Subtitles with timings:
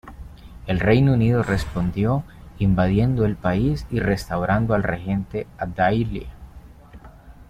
[0.65, 2.23] El Reino Unido respondió
[2.57, 6.29] invadiendo el país y restaurando al Regente 'Abd al-Ilah.